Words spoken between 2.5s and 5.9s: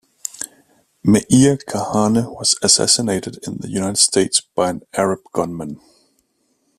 assassinated in the United States by an Arab gunman.